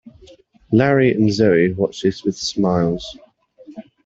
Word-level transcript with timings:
Larry 0.71 1.11
and 1.13 1.31
Zoe 1.31 1.73
watch 1.73 2.01
this 2.01 2.23
with 2.23 2.35
smiles. 2.35 3.15